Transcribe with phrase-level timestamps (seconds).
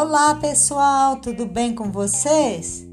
[0.00, 2.86] Olá pessoal, tudo bem com vocês?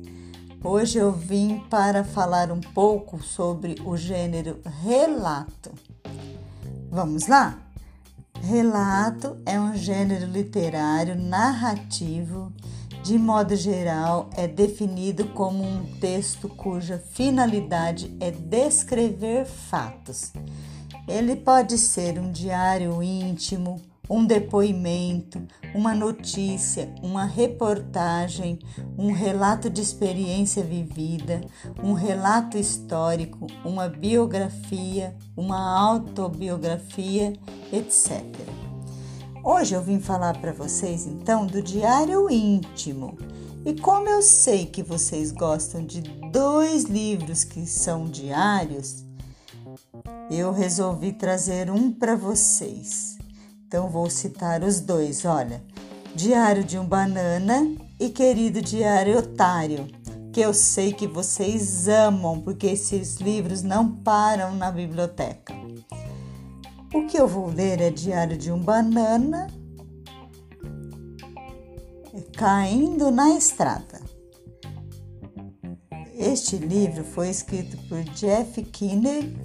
[0.63, 5.71] Hoje eu vim para falar um pouco sobre o gênero relato.
[6.89, 7.60] Vamos lá?
[8.42, 12.52] Relato é um gênero literário narrativo,
[13.03, 20.34] de modo geral, é definido como um texto cuja finalidade é descrever fatos.
[21.08, 25.41] Ele pode ser um diário íntimo, um depoimento,
[25.73, 28.59] uma notícia, uma reportagem,
[28.98, 31.41] um relato de experiência vivida,
[31.84, 37.34] um relato histórico, uma biografia, uma autobiografia,
[37.72, 38.23] etc.
[39.44, 43.17] Hoje eu vim falar para vocês então do diário íntimo.
[43.66, 49.03] E como eu sei que vocês gostam de dois livros que são diários,
[50.30, 53.14] eu resolvi trazer um para vocês.
[53.67, 55.63] Então vou citar os dois, olha.
[56.16, 59.88] Diário de um Banana e Querido Diário Otário,
[60.31, 65.53] que eu sei que vocês amam, porque esses livros não param na biblioteca.
[66.94, 69.47] O que eu vou ler é Diário de um Banana
[72.38, 74.02] Caindo na Estrada.
[76.13, 79.35] Este livro foi escrito por Jeff Kinney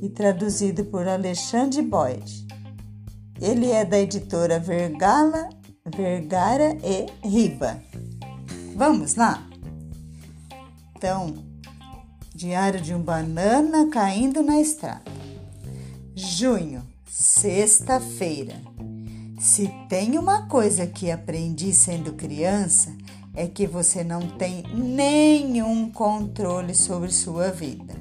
[0.00, 2.41] e traduzido por Alexandre Boyd.
[3.42, 5.48] Ele é da editora Vergala,
[5.84, 7.82] Vergara e Riba.
[8.76, 9.44] Vamos lá?
[10.96, 11.34] Então,
[12.32, 15.02] Diário de um Banana Caindo na Estrada.
[16.14, 18.54] Junho, sexta-feira.
[19.40, 22.96] Se tem uma coisa que aprendi sendo criança,
[23.34, 27.94] é que você não tem nenhum controle sobre sua vida.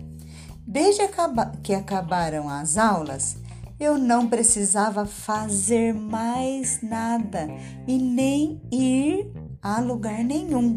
[0.67, 1.01] Desde
[1.63, 3.40] que acabaram as aulas,
[3.83, 7.47] eu não precisava fazer mais nada
[7.87, 10.75] e nem ir a lugar nenhum.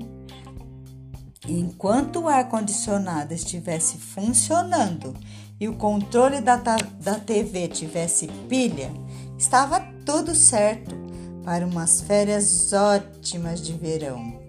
[1.47, 5.14] Enquanto o ar-condicionado estivesse funcionando
[5.60, 8.91] e o controle da, da TV tivesse pilha,
[9.37, 10.97] estava tudo certo
[11.44, 14.41] para umas férias ótimas de verão.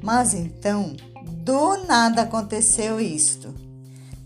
[0.00, 3.63] Mas então, do nada aconteceu isto.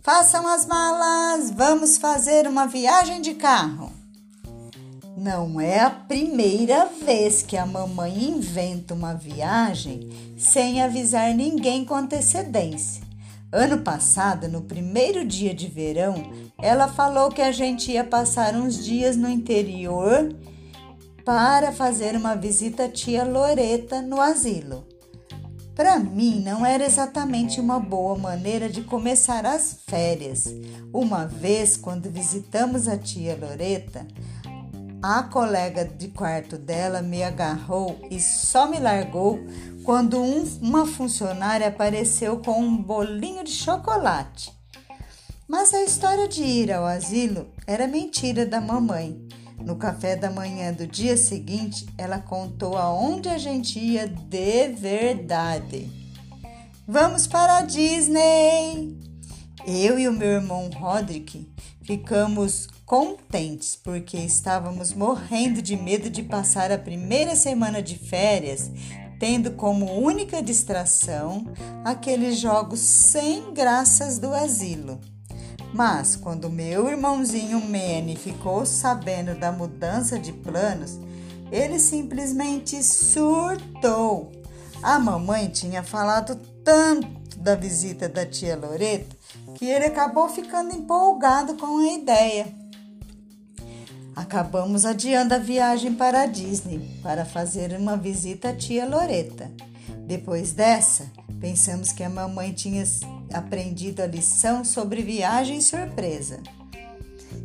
[0.03, 3.93] Façam as malas, vamos fazer uma viagem de carro.
[5.17, 10.09] Não é a primeira vez que a mamãe inventa uma viagem
[10.39, 13.03] sem avisar ninguém com antecedência.
[13.51, 16.15] Ano passado, no primeiro dia de verão,
[16.59, 20.35] ela falou que a gente ia passar uns dias no interior
[21.25, 24.87] para fazer uma visita à tia Loreta no asilo.
[25.79, 30.53] Para mim, não era exatamente uma boa maneira de começar as férias.
[30.93, 34.05] Uma vez, quando visitamos a tia Loreta,
[35.01, 39.39] a colega de quarto dela me agarrou e só me largou
[39.85, 44.53] quando um, uma funcionária apareceu com um bolinho de chocolate.
[45.47, 49.29] Mas a história de ir ao asilo era mentira da mamãe.
[49.65, 55.91] No café da manhã do dia seguinte, ela contou aonde a gente ia de verdade.
[56.87, 58.97] Vamos para a Disney!
[59.67, 61.47] Eu e o meu irmão Roderick
[61.83, 68.71] ficamos contentes porque estávamos morrendo de medo de passar a primeira semana de férias
[69.19, 71.45] tendo como única distração
[71.85, 75.01] aqueles jogos sem graças do asilo.
[75.73, 80.99] Mas quando meu irmãozinho Manny ficou sabendo da mudança de planos,
[81.53, 84.33] ele simplesmente surtou.
[84.83, 89.17] A mamãe tinha falado tanto da visita da tia Loreta
[89.55, 92.47] que ele acabou ficando empolgado com a ideia.
[94.15, 99.51] Acabamos adiando a viagem para a Disney para fazer uma visita à tia Loreta.
[100.07, 101.07] Depois dessa,
[101.41, 102.83] pensamos que a mamãe tinha
[103.33, 106.41] aprendido a lição sobre viagem surpresa.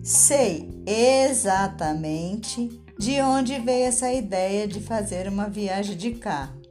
[0.04, 6.62] Sei exatamente de onde veio essa ideia de fazer uma viagem de carro,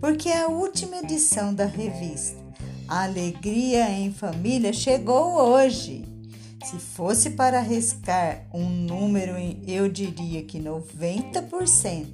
[0.00, 2.38] porque a última edição da revista
[2.86, 6.04] A Alegria em Família chegou hoje.
[6.64, 9.34] Se fosse para arriscar um número,
[9.66, 12.06] eu diria que 90%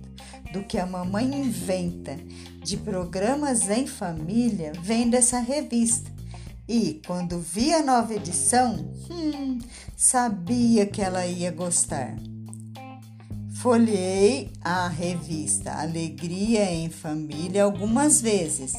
[0.52, 2.16] do que a mamãe inventa
[2.62, 6.13] de programas em família vem dessa revista.
[6.68, 9.58] E quando vi a nova edição, hum,
[9.96, 12.16] sabia que ela ia gostar.
[13.56, 18.74] Folhei a revista Alegria em Família algumas vezes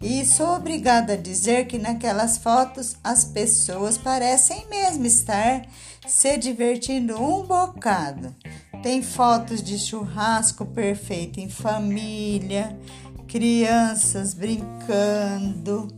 [0.00, 5.66] e sou obrigada a dizer que naquelas fotos as pessoas parecem mesmo estar
[6.06, 8.34] se divertindo um bocado.
[8.82, 12.78] Tem fotos de churrasco perfeito em família,
[13.26, 15.88] crianças brincando,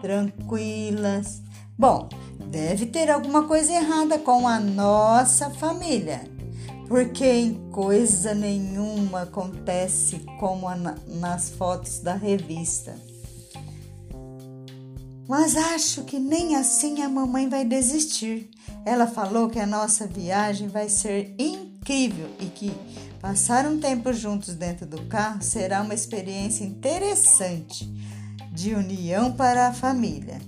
[0.00, 1.42] tranquilas.
[1.78, 2.08] Bom,
[2.50, 6.22] deve ter alguma coisa errada com a nossa família,
[6.88, 10.66] porque em coisa nenhuma acontece como
[11.06, 12.96] nas fotos da revista.
[15.28, 18.48] Mas acho que nem assim a mamãe vai desistir.
[18.84, 22.72] Ela falou que a nossa viagem vai ser incrível e que
[23.20, 27.92] passar um tempo juntos dentro do carro será uma experiência interessante
[28.56, 30.40] de união para a família.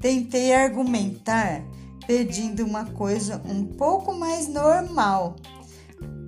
[0.00, 1.62] Tentei argumentar
[2.06, 5.36] pedindo uma coisa um pouco mais normal,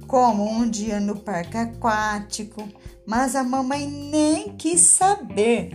[0.07, 2.69] como um dia no parque aquático,
[3.07, 5.71] mas a mamãe nem quis saber.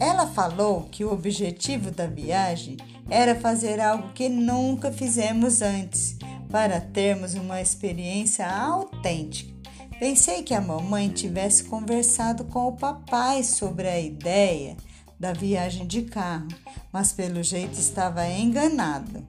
[0.00, 2.76] Ela falou que o objetivo da viagem
[3.08, 6.16] era fazer algo que nunca fizemos antes,
[6.50, 9.55] para termos uma experiência autêntica.
[9.98, 14.76] Pensei que a mamãe tivesse conversado com o papai sobre a ideia
[15.18, 16.48] da viagem de carro,
[16.92, 19.26] mas pelo jeito estava enganado.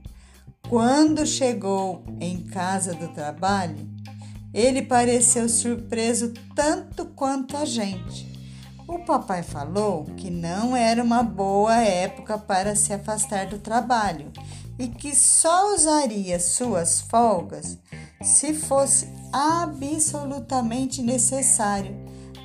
[0.69, 3.87] Quando chegou em casa do trabalho,
[4.53, 8.27] ele pareceu surpreso tanto quanto a gente.
[8.85, 14.31] O papai falou que não era uma boa época para se afastar do trabalho
[14.77, 17.77] e que só usaria suas folgas
[18.21, 21.95] se fosse absolutamente necessário.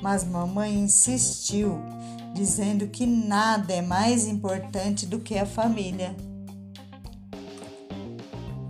[0.01, 1.79] Mas mamãe insistiu
[2.33, 6.15] dizendo que nada é mais importante do que a família.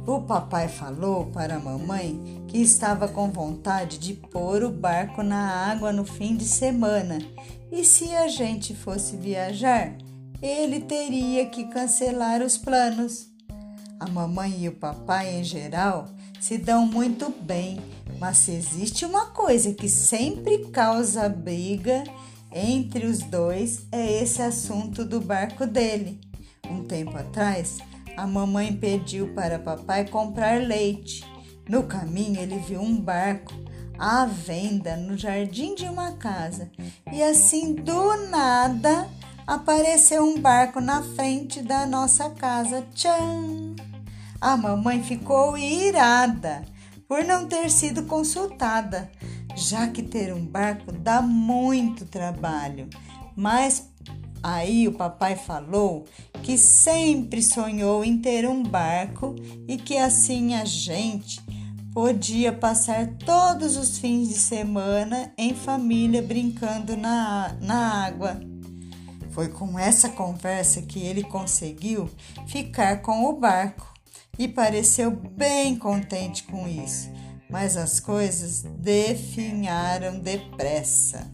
[0.05, 5.71] O papai falou para a mamãe que estava com vontade de pôr o barco na
[5.71, 7.19] água no fim de semana
[7.71, 9.97] e se a gente fosse viajar,
[10.41, 13.29] ele teria que cancelar os planos.
[13.99, 16.09] A mamãe e o papai, em geral,
[16.43, 17.79] se dão muito bem,
[18.19, 22.03] mas se existe uma coisa que sempre causa briga
[22.51, 26.19] entre os dois é esse assunto do barco dele.
[26.69, 27.77] Um tempo atrás,
[28.17, 31.23] a mamãe pediu para papai comprar leite.
[31.69, 33.53] No caminho, ele viu um barco
[33.97, 36.69] à venda no jardim de uma casa
[37.09, 39.07] e assim do nada
[39.47, 42.85] apareceu um barco na frente da nossa casa.
[42.93, 43.92] Tchan!
[44.43, 46.65] A mamãe ficou irada
[47.07, 49.09] por não ter sido consultada
[49.55, 52.89] já que ter um barco dá muito trabalho.
[53.37, 53.89] Mas
[54.43, 56.03] aí o papai falou
[56.41, 59.33] que sempre sonhou em ter um barco
[59.65, 61.41] e que assim a gente
[61.93, 68.41] podia passar todos os fins de semana em família brincando na, na água.
[69.31, 72.09] Foi com essa conversa que ele conseguiu
[72.45, 73.92] ficar com o barco
[74.37, 77.13] e pareceu bem contente com isso
[77.53, 81.31] mas as coisas definharam depressa.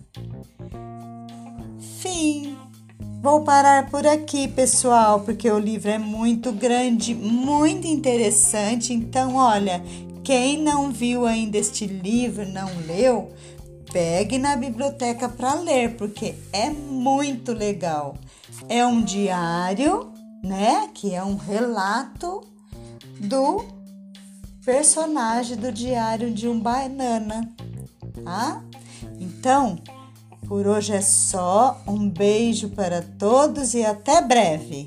[2.02, 2.58] Fim.
[3.22, 8.94] Vou parar por aqui, pessoal, porque o livro é muito grande, muito interessante.
[8.94, 9.82] Então, olha,
[10.22, 13.32] quem não viu ainda este livro, não leu,
[13.92, 18.18] pegue na biblioteca para ler, porque é muito legal.
[18.68, 20.12] É um diário,
[20.44, 20.90] né?
[20.94, 22.49] Que é um relato
[23.20, 23.66] do
[24.64, 27.50] personagem do Diário de um Banana,
[28.24, 28.64] tá?
[29.20, 29.78] Então,
[30.48, 31.82] por hoje é só.
[31.88, 34.86] Um beijo para todos e até breve.